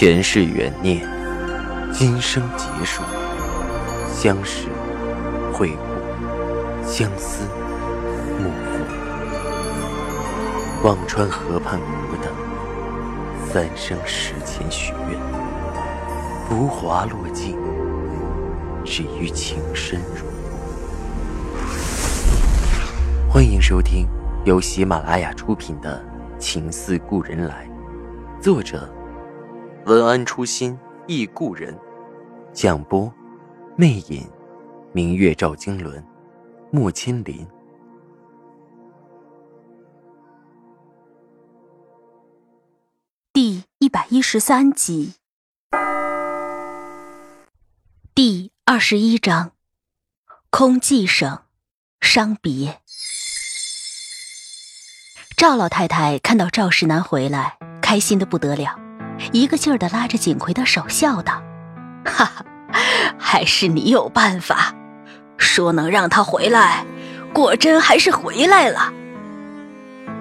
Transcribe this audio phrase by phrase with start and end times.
[0.00, 1.06] 前世缘孽，
[1.92, 3.02] 今生结束，
[4.10, 4.68] 相识、
[5.52, 5.82] 会故，
[6.90, 7.44] 相思、
[8.38, 8.80] 幕赋。
[10.88, 12.32] 忘川河畔苦等，
[13.52, 15.20] 三生石前许愿，
[16.48, 17.58] 浮华落尽，
[18.86, 20.24] 只余情深入。
[23.30, 24.08] 欢迎收听
[24.46, 26.02] 由喜马拉雅出品的
[26.40, 27.68] 《情似故人来》，
[28.42, 28.90] 作者。
[29.86, 31.76] 文安初心忆故人，
[32.52, 33.12] 蒋波，
[33.76, 34.30] 魅影，
[34.92, 36.04] 明月照经纶，
[36.70, 37.46] 木千林。
[43.32, 45.14] 第一百一十三集，
[48.14, 49.52] 第二十一章，
[50.50, 51.40] 空寂声，
[52.00, 52.80] 伤别。
[55.36, 58.79] 赵老太太看到赵世南回来，开心的不得了。
[59.32, 61.42] 一个劲儿的拉着锦葵的手，笑道
[62.04, 62.44] ：“哈哈，
[63.18, 64.74] 还是你有办法，
[65.36, 66.84] 说能让他回来，
[67.32, 68.92] 果真还是回来了。”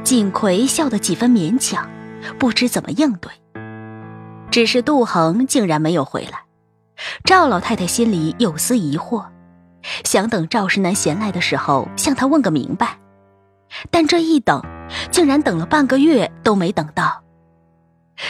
[0.04, 1.88] 锦葵笑得几分勉强，
[2.38, 3.32] 不知怎么应对。
[4.52, 6.42] 只是杜恒竟然没有回来，
[7.24, 9.26] 赵老太太心里有丝疑惑，
[10.04, 12.98] 想等赵世南闲来的时候向他问个明白，
[13.92, 14.62] 但这一等，
[15.12, 17.22] 竟然等了半个月都没等到。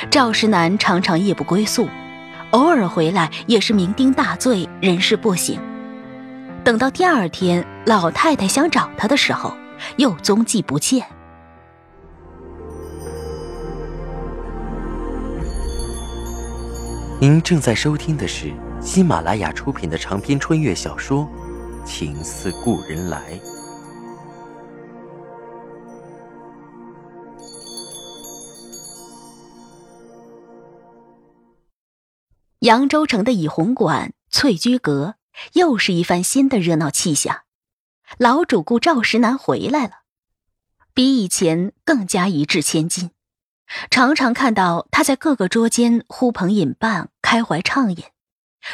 [0.09, 1.87] 赵石南常常夜不归宿，
[2.51, 5.57] 偶尔回来也是酩酊大醉，人事不省。
[6.63, 9.53] 等到第二天，老太太想找他的时候，
[9.97, 11.05] 又踪迹不见。
[17.21, 21.27] 您正在收听的是喜马拉雅出品的长篇穿越小说
[21.85, 23.19] 《情似故人来》。
[32.59, 35.15] 扬州城的倚红馆、翠居阁，
[35.53, 37.43] 又是一番新的热闹气象。
[38.17, 40.01] 老主顾赵石南回来了，
[40.93, 43.11] 比以前更加一掷千金。
[43.89, 48.03] 常常看到他在各个桌间呼朋引伴、开怀畅饮，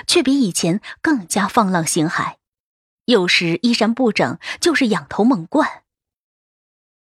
[0.07, 2.37] 却比以前更加放浪形骸。
[3.05, 5.83] 有时衣衫不整，就是仰头猛灌。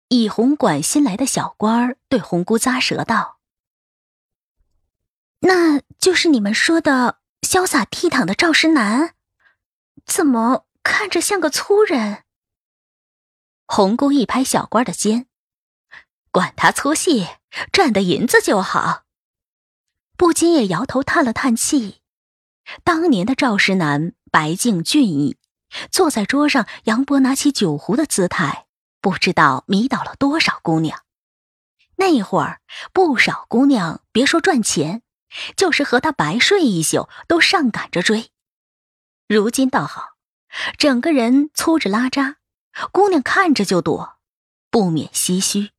[0.08, 3.33] 倚红馆新来的小官儿对红姑咂舌道。
[5.46, 9.14] 那就是你们说的潇洒倜傥的赵石南，
[10.06, 12.24] 怎么看着像个粗人？
[13.66, 15.26] 红姑一拍小官的肩，
[16.30, 17.26] 管他粗细，
[17.70, 19.04] 赚的银子就好。
[20.16, 22.00] 不禁也摇头叹了叹气。
[22.82, 25.36] 当年的赵石南白净俊逸，
[25.90, 28.66] 坐在桌上，杨波拿起酒壶的姿态，
[29.02, 31.02] 不知道迷倒了多少姑娘。
[31.96, 32.62] 那会儿，
[32.94, 35.02] 不少姑娘别说赚钱。
[35.56, 38.30] 就是和他白睡一宿，都上赶着追。
[39.28, 40.16] 如今倒好，
[40.76, 42.36] 整个人粗着拉渣，
[42.92, 44.18] 姑娘看着就躲，
[44.70, 45.70] 不免唏嘘。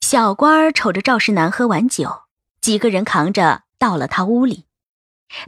[0.00, 2.22] 小官儿瞅着赵世南喝完酒，
[2.60, 4.66] 几个人扛着到了他屋里，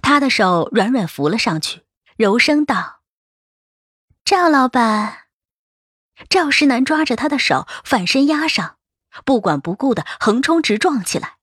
[0.02, 1.84] 他的手软软扶了上去，
[2.16, 3.00] 柔声道
[4.24, 5.28] ：“赵老板。”
[6.28, 8.76] 赵世南抓着他的手，反身压上，
[9.24, 11.38] 不管不顾的横冲直撞起来。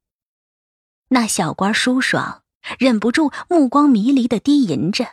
[1.09, 2.41] 那小官舒爽，
[2.78, 5.06] 忍不住目光迷离的低吟着。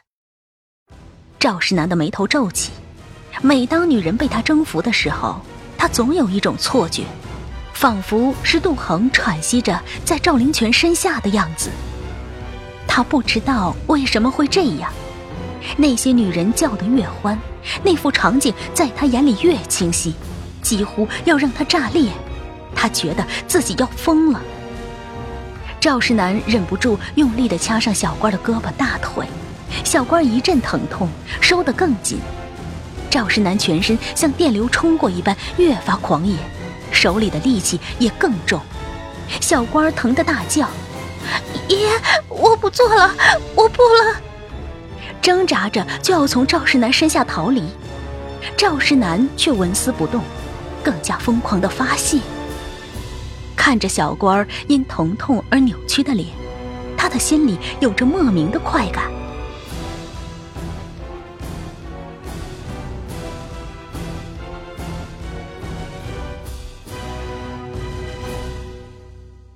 [1.39, 2.73] 赵世南的眉头皱起。
[3.43, 5.41] 每当女人被他征服的时候，
[5.79, 7.05] 他总有一种错觉，
[7.73, 11.71] 仿佛是杜恒喘息着在赵灵泉身下的样子。
[12.89, 14.93] 他不知道为什么会这样。
[15.77, 17.39] 那些女人叫得越欢，
[17.85, 20.15] 那幅场景在他眼里越清晰，
[20.61, 22.11] 几乎要让他炸裂。
[22.75, 24.43] 他觉得自己要疯了。
[25.85, 29.27] 赵世南忍不住用力地掐上小官的胳膊、大腿，
[29.85, 31.11] 小官一阵疼痛，
[31.43, 32.21] 收得更紧。
[33.11, 36.39] 赵世南全身像电流冲过一般，越发狂野，
[36.91, 38.59] 手里的力气也更重。
[39.43, 40.67] 小官疼得大叫
[41.69, 41.91] ：“爷，
[42.31, 43.11] 我不做了，
[43.55, 44.17] 我不了！”
[45.21, 47.63] 挣扎着就要从赵世南身下逃离，
[48.57, 50.25] 赵世南却纹丝不动，
[50.83, 52.21] 更加疯狂地发泄。
[53.57, 56.29] 看着小官因疼痛而扭曲的脸，
[56.97, 59.11] 他的心里有着莫名的快感。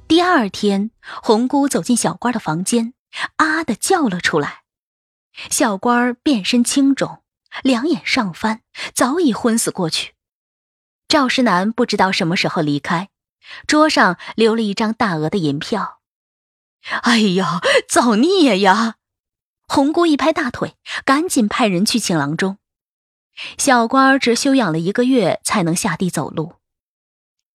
[0.07, 0.91] 第二天，
[1.23, 2.95] 红姑走进小官的房间，
[3.37, 4.63] 啊的叫了出来。
[5.51, 7.23] 小官儿遍身青肿，
[7.63, 8.63] 两眼上翻，
[8.95, 10.15] 早已昏死过去。
[11.07, 13.11] 赵世南不知道什么时候离开。
[13.67, 16.01] 桌上留了一张大额的银票，
[17.03, 18.97] 哎呀，造孽呀！
[19.67, 22.59] 红姑一拍大腿，赶紧派人去请郎中。
[23.57, 26.55] 小官儿只休养了一个月，才能下地走路。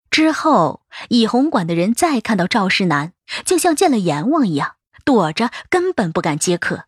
[0.09, 3.13] 之后，以红馆的人再看到赵世南，
[3.45, 6.85] 就像见了阎王一样，躲着，根本不敢接客。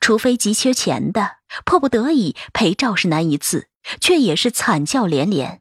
[0.00, 1.36] 除非急缺钱的，
[1.66, 3.68] 迫不得已陪赵世南一次，
[4.00, 5.60] 却也是惨叫连连。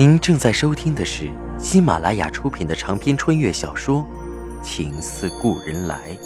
[0.00, 4.02] 您正在收听的是喜马拉雅出品的长篇穿越小说
[4.64, 6.16] 《情似故人来》。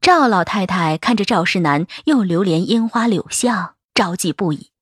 [0.00, 4.72] 赵老太太看着赵世南又流连烟花柳巷，着急不已。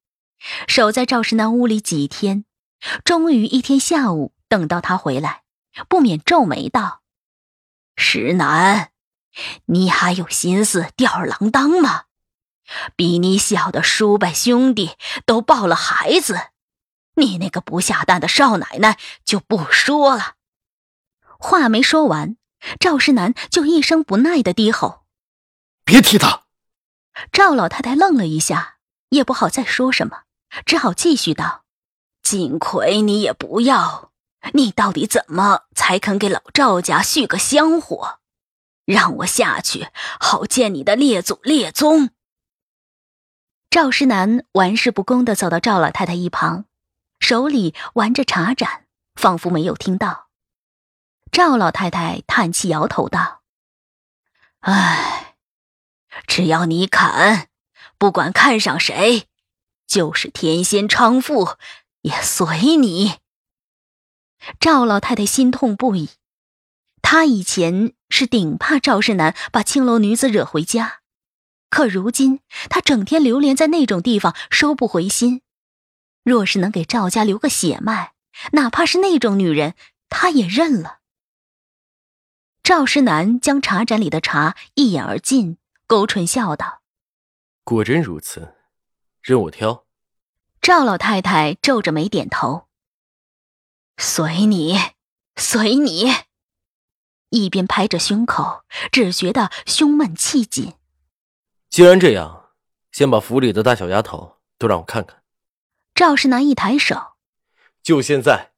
[0.67, 2.47] 守在赵世南屋里几天，
[3.05, 5.43] 终于一天下午等到他回来，
[5.91, 7.03] 不免皱眉道
[7.97, 8.93] ：“石南，
[9.67, 12.05] 你还有心思吊儿郎当吗？
[12.95, 14.93] 比你小的叔伯兄弟
[15.27, 16.51] 都抱了孩子，
[17.17, 20.35] 你那个不下蛋的少奶奶就不说了。”
[21.39, 22.37] 话没说完，
[22.79, 25.07] 赵世南就一声不耐的低吼。
[25.85, 26.45] 别提他！
[27.33, 28.77] 赵老太太愣了一下，
[29.09, 30.25] 也不好再说什么，
[30.65, 31.65] 只好继续道
[32.23, 34.13] ：“锦葵，你也不要，
[34.53, 38.20] 你到底怎么才肯给老赵家续个香火？
[38.91, 39.89] 让我下去，
[40.19, 42.11] 好见你的列祖列宗。”
[43.71, 46.65] 赵世南玩世不恭的走到赵老太太一旁，
[47.21, 50.29] 手里玩着茶盏，仿佛没有听到。
[51.31, 53.43] 赵老太太叹气，摇头道
[54.61, 55.37] ：“唉。”
[56.27, 57.47] 只要你肯，
[57.97, 59.29] 不管看上谁，
[59.87, 61.57] 就是天仙娼妇
[62.01, 63.21] 也随你。
[64.59, 66.11] 赵老太太心痛不已，
[67.13, 71.01] 她以前是顶怕赵世南把青楼女子惹回家，
[71.69, 75.43] 可如今他整天流连在那种地方，收不回心。
[76.23, 78.13] 若是能给赵家留个血脉，
[78.53, 79.75] 哪怕是那种女人，
[80.09, 81.01] 他也认了。
[82.63, 85.59] 赵世南将茶盏里的茶一饮而尽。
[85.89, 86.83] 勾唇笑道
[87.65, 88.55] ：“果真如此，
[89.21, 89.85] 任我挑。”
[90.63, 92.69] 赵老太太皱着眉点头
[93.99, 94.79] ：“随你，
[95.35, 96.13] 随你。”
[97.31, 100.75] 一边拍着胸口，只觉得胸闷气紧。
[101.69, 102.51] 既然这样，
[102.93, 105.23] 先把府里的大小丫头都让我看看。
[105.95, 107.15] 赵世南一抬手
[107.83, 108.53] ：“就现在。”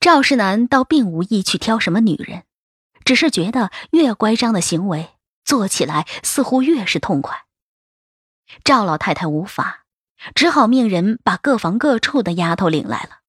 [0.00, 2.44] 赵世南倒并无意去挑什么女人，
[3.04, 5.10] 只是觉得越乖张的行为。
[5.42, 7.46] 做起来似乎越是痛快。
[8.62, 9.84] 赵老太太无法，
[10.34, 13.22] 只好命人把各房各处的丫头领来了，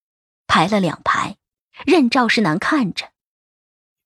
[0.45, 1.37] 排了两排，
[1.83, 3.10] 任赵世南看着。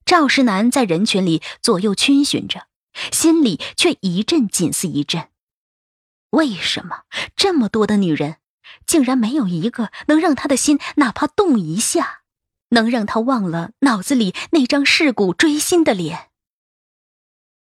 [0.06, 2.68] 赵世南在人群里左右逡巡着，
[3.12, 5.30] 心里却一阵紧似一阵。
[6.30, 7.04] 为什么
[7.36, 8.38] 这么多的女人，
[8.86, 12.22] 竟然没有一个能让他的心哪怕动一下，
[12.70, 16.30] 能让他忘了脑子里那张噬骨锥心的脸？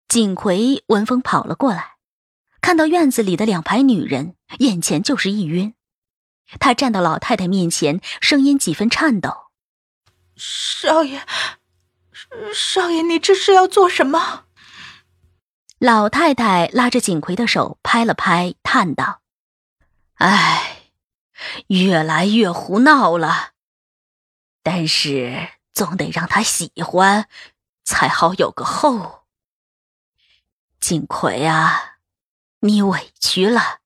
[0.09, 1.97] 锦葵闻风跑了过来，
[2.61, 5.75] 看到院子里的两排女人，眼前就是一晕。
[6.59, 9.31] 他站到老太太面前，声音几分颤抖
[10.37, 11.25] ：“少爷，
[12.55, 14.47] 少爷，你这是要做什么？”
[15.79, 19.23] 老太太拉着锦葵的手拍了拍，叹道
[20.17, 20.93] ：“哎，
[21.69, 23.53] 越来越胡闹了。
[24.63, 27.29] 但是总得让他喜欢，
[27.83, 29.25] 才好有个后。”
[30.79, 31.97] 锦葵啊，
[32.61, 33.81] 你委屈了。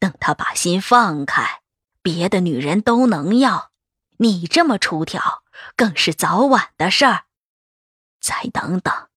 [0.00, 1.60] 等他把心放开，
[2.02, 3.70] 别的女人都能要，
[4.18, 5.44] 你这么出挑，
[5.76, 7.24] 更是早晚的事儿。
[8.24, 9.08] 再等等，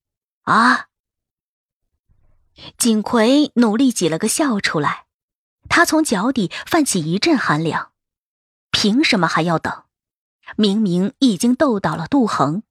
[0.42, 0.88] 啊！
[2.78, 5.06] 锦葵努力挤了个笑出来，
[5.70, 7.94] 他从脚底泛起一阵寒凉。
[8.70, 9.86] 凭什么还要等？
[10.58, 12.64] 明明已经斗倒了杜恒。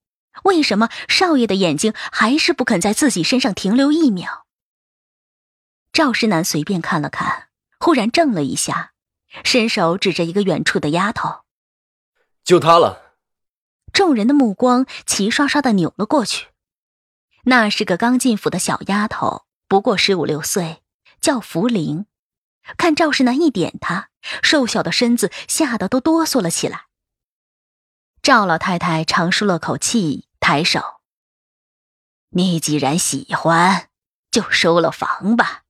[0.44, 4.44] 为什么少爷的眼睛还是不肯在自己身上停留一秒？
[5.90, 7.48] 赵世南随便看了看，
[7.80, 8.92] 忽然怔了一下，
[9.42, 11.44] 伸手指着一个远处的丫头
[12.44, 13.04] ：“就她了。”
[13.96, 16.48] 众人的目光齐刷刷的扭了过去。
[17.44, 20.82] 那是个刚进府的小丫头，不过十五六岁，
[21.22, 22.04] 叫福玲。
[22.76, 24.10] 看赵世南一点她，
[24.42, 26.88] 瘦小的身子吓得都哆嗦了起来。
[28.20, 30.26] 赵老太太长舒了口气。
[30.38, 31.00] 抬手，
[32.28, 33.88] 你既然喜欢，
[34.30, 35.62] 就收了房吧。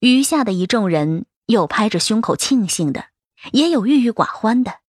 [0.00, 3.10] 余下的一众人有拍着胸口庆幸的，
[3.52, 4.80] 也有郁郁寡欢的，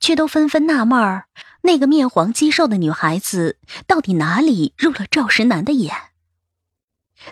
[0.00, 1.26] 却都纷纷纳闷儿：
[1.62, 5.94] 那个面黄肌瘦的女孩子到底哪里入了赵石南的眼？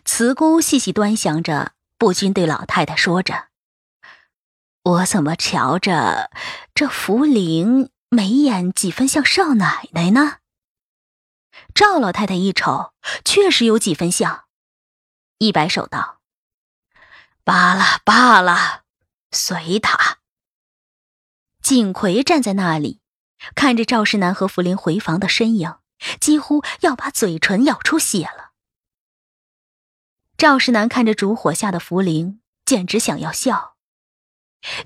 [0.04, 3.46] 慈姑细细端详着，不禁对老太太说着
[4.82, 6.30] ：“我怎么瞧着
[6.74, 10.38] 这福灵眉眼几分像少奶奶呢？”
[11.72, 12.92] 赵老太太一瞅，
[13.24, 14.44] 确实有几分像，
[15.38, 16.20] 一摆手道
[17.44, 18.82] ：“罢了罢了，
[19.30, 20.18] 随他。”
[21.66, 23.00] 景葵站在那里。
[23.56, 25.74] 看着赵世南和福林回房的身影，
[26.20, 28.52] 几乎要把嘴唇咬出血了。
[30.38, 33.74] 赵世南看着烛火下的福林，简直想要笑。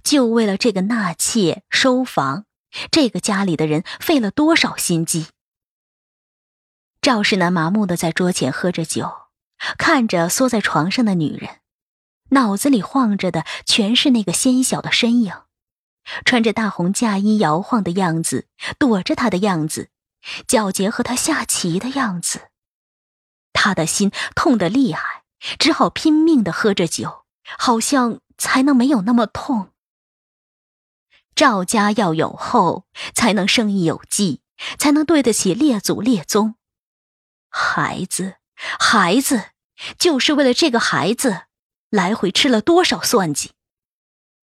[0.02, 2.46] 就为了这个纳妾收房，
[2.90, 5.26] 这个家里的人费了多少心机。
[7.02, 9.28] 赵世南麻木的在桌前喝着酒，
[9.76, 11.60] 看着缩在床上的女人，
[12.30, 15.34] 脑子里晃着的全是那个纤小的身影。
[16.24, 19.90] 穿着大红嫁衣摇晃的样子，躲着他的样子，
[20.46, 22.48] 皎洁和他下棋的样子，
[23.52, 25.24] 他的心痛得厉害，
[25.58, 27.24] 只好拼命的喝着酒，
[27.58, 29.72] 好像才能没有那么痛。
[31.34, 34.42] 赵家要有后，才能生意有继，
[34.78, 36.56] 才能对得起列祖列宗。
[37.48, 38.36] 孩子，
[38.78, 39.50] 孩子，
[39.98, 41.44] 就是为了这个孩子，
[41.88, 43.52] 来回吃了多少算计，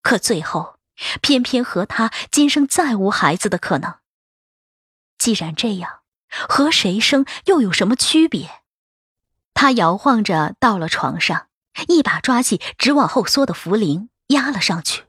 [0.02, 0.77] 可最后。
[1.22, 3.96] 偏偏和他今生再无孩子的可能。
[5.18, 6.00] 既然这样，
[6.30, 8.50] 和谁生又有什么区别？
[9.54, 11.48] 他摇晃着到了床上，
[11.88, 15.06] 一把抓起直往后缩的茯苓，压了上去。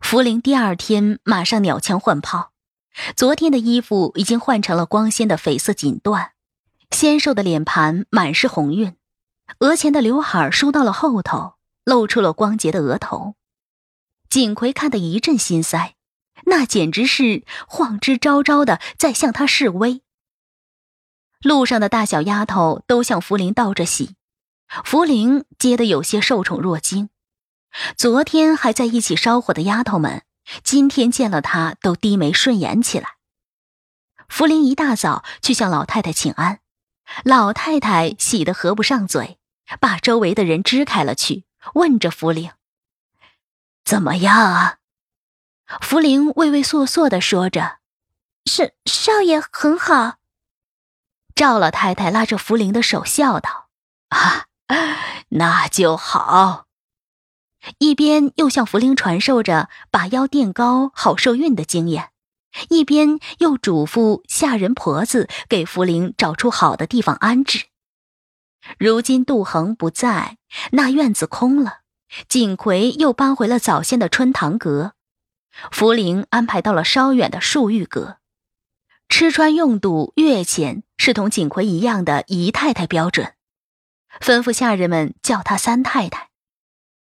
[0.00, 2.52] 茯苓第二天马上鸟枪换炮，
[3.14, 6.30] 昨天的衣服已经换成了光鲜的绯色锦缎，
[6.90, 8.96] 纤瘦的脸盘满是红晕，
[9.58, 11.54] 额前的刘海梳到了后头，
[11.84, 13.34] 露出了光洁的额头。
[14.32, 15.94] 锦葵看得一阵心塞，
[16.46, 20.00] 那简直是晃之昭昭的在向他示威。
[21.42, 24.16] 路上的大小丫头都向福林道着喜，
[24.86, 27.10] 福林接得有些受宠若惊。
[27.94, 30.22] 昨天还在一起烧火的丫头们，
[30.64, 33.16] 今天见了他都低眉顺眼起来。
[34.30, 36.60] 福林一大早去向老太太请安，
[37.22, 39.38] 老太太喜得合不上嘴，
[39.78, 42.50] 把周围的人支开了去，问着福林。
[43.92, 44.78] 怎么样啊？
[45.82, 47.80] 福灵畏畏缩缩的说着
[48.50, 50.14] ：“是少爷很好。”
[51.36, 53.68] 赵老太太拉着福灵的手笑道
[54.08, 54.46] ：“啊，
[55.28, 56.68] 那就好。”
[57.76, 62.12] 一边又向福灵传授着把腰垫高好受孕的经验，
[62.70, 67.66] 一边又嘱咐下人婆子给福灵找出好的地方安置。
[68.78, 70.38] 如今杜恒不在，
[70.70, 71.81] 那院子空了。
[72.28, 74.94] 锦葵又搬回了早先的春堂阁，
[75.70, 78.18] 福陵安排到了稍远的漱玉阁，
[79.08, 83.34] 吃穿用度、月钱是同锦葵一样的姨太太标准，
[84.20, 86.30] 吩咐下人们叫她三太太。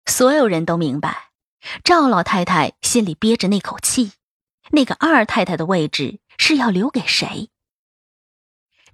[0.06, 1.30] 所有人都明白，
[1.82, 4.12] 赵老太太心里憋着那口气，
[4.70, 7.50] 那个二太太的位置是要留给谁？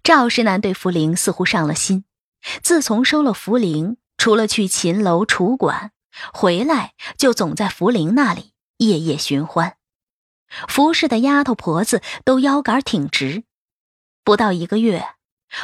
[0.02, 2.04] 赵世南对福陵似乎上了心，
[2.62, 3.98] 自从收了福陵。
[4.20, 5.92] 除了去秦楼楚馆，
[6.34, 9.78] 回来就总在福陵那里夜夜寻欢。
[10.68, 13.44] 服侍的丫头婆子都腰杆挺直。
[14.22, 15.06] 不到一个月，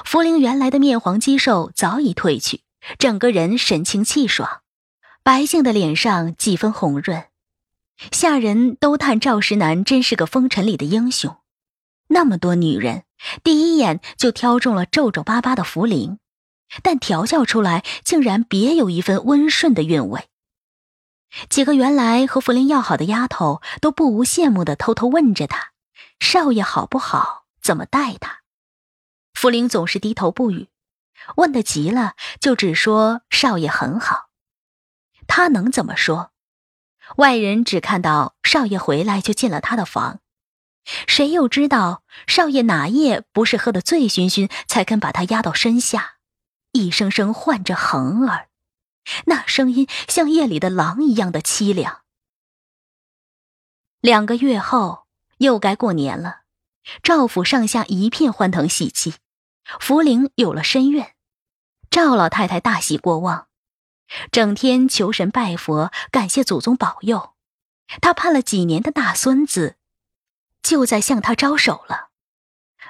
[0.07, 2.63] 福陵原来的面黄肌瘦早已褪去，
[2.99, 4.63] 整个人神清气爽，
[5.23, 7.25] 白净的脸上几分红润。
[8.11, 11.37] 下人都叹赵石南真是个风尘里的英雄，
[12.09, 13.05] 那么多女人，
[13.45, 16.19] 第一眼就挑中了皱皱巴巴的福陵。
[16.83, 20.29] 但调教出来，竟然别有一份温顺的韵味。
[21.49, 25.73] 几个原来和福林要好的丫头，都不无羡慕的偷偷问着他
[26.21, 27.47] ：“少爷好不好？
[27.61, 28.41] 怎么待他？”
[29.35, 30.69] 福林总是低头不语，
[31.37, 34.31] 问的急了，就只说：“少爷很好。”
[35.29, 36.31] 他能怎么说？
[37.17, 40.21] 外人只看到少爷回来就进了他的房，
[41.07, 46.16] 谁又知道少爷哪夜不是喝得醉醺醺，才肯把他压到身下？
[46.77, 48.49] 一声声唤着恒儿，
[49.25, 52.03] 那声音像夜里的狼一样的凄凉。
[54.01, 55.07] 两个月后，
[55.39, 56.43] 又该过年了，
[57.03, 59.15] 赵府上下一片欢腾喜气，
[59.81, 61.03] 福陵有了身孕，
[61.89, 63.49] 赵老太太大喜过望，
[64.31, 67.35] 整天求神拜佛，感谢祖宗保佑。
[68.03, 69.77] 她盼了几年的大孙子，
[70.63, 72.11] 就在向她招手了，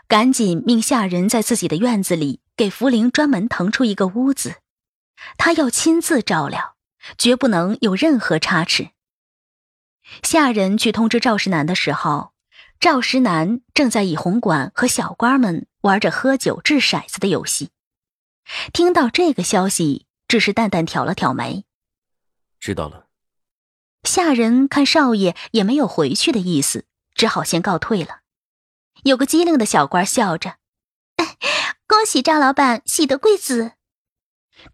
[0.09, 2.41] 赶紧命下人在自己的院子里。
[2.57, 4.57] 给福陵专门腾出一个屋子，
[5.37, 6.77] 他要亲自照料，
[7.19, 8.91] 绝不能有任何差池。
[10.23, 12.33] 下人去通知赵石南的时候，
[12.81, 17.71] 赵石南正在倚红馆和小官们玩着喝酒掷骰子的游戏，
[18.73, 21.65] 听到这个消息，只是淡淡挑了挑眉。
[22.59, 23.07] 知道了。
[24.05, 28.21] 下人看少爷也没有回去的意思，只好先告退了。
[29.03, 30.57] 有个机灵的小官笑着
[31.87, 33.73] ：“恭喜赵老板喜得贵子。”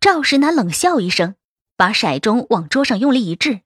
[0.00, 1.34] 赵石南冷笑一声，
[1.76, 3.62] 把骰盅往桌上用力一掷，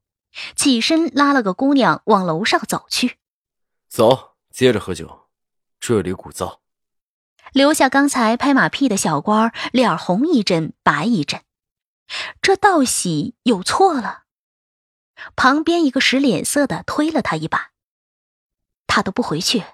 [0.54, 3.18] 起身拉了个姑娘往楼上走去。
[3.88, 5.28] 走，接着喝酒，
[5.78, 6.60] 这里鼓噪。
[7.52, 11.42] 留下刚才拍马屁的小官脸红一阵白一阵，
[12.42, 14.24] 这道喜有错了。
[15.36, 17.72] 旁边一个使脸色的推了他一把，
[18.86, 19.64] 他都不回去，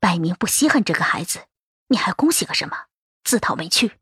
[0.00, 1.46] 摆明不稀罕这个孩子，
[1.88, 2.86] 你还恭喜个什么？
[3.24, 3.92] 自讨没趣。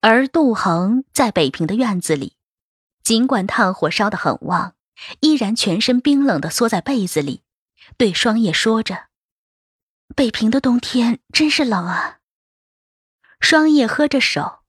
[0.00, 2.36] 而杜恒在北平的院子里，
[3.02, 4.74] 尽管炭火烧得很旺，
[5.20, 7.42] 依然全身冰冷的缩在被子里。
[7.96, 9.08] 对霜叶说着
[10.14, 12.20] ：“北平的冬天真是冷啊。”
[13.40, 14.60] 霜叶喝着手，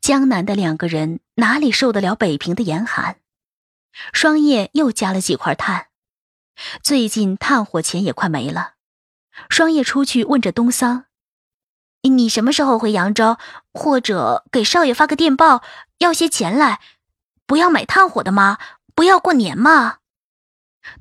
[0.00, 3.20] 江南的两个人哪里受得了北平的严寒？
[4.12, 5.88] 霜叶又加了几块炭，
[6.82, 8.74] 最近炭火钱也快没了。
[9.48, 11.06] 霜叶出去问着东桑
[12.08, 13.36] ：“你什么时候回扬州？
[13.72, 15.62] 或者给少爷发个电报，
[15.98, 16.80] 要些钱来，
[17.46, 18.58] 不要买炭火的吗？
[18.94, 19.98] 不要过年吗？”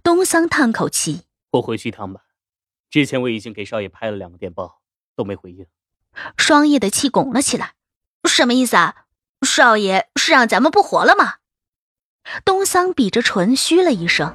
[0.02, 1.24] 东桑叹口气。
[1.52, 2.22] 我回去一趟吧。
[2.90, 4.82] 之前我已经给少爷拍了两个电报，
[5.16, 5.66] 都没回应。
[6.38, 7.74] 双叶的气拱了起来，
[8.24, 8.96] 什么意思啊？
[9.46, 11.36] 少爷是让咱们不活了吗？
[12.46, 14.34] 东桑比着唇嘘了一声。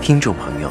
[0.00, 0.70] 听众朋友，